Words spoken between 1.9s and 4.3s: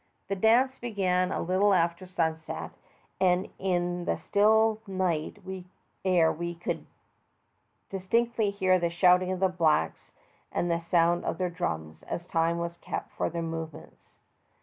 sunset, and in the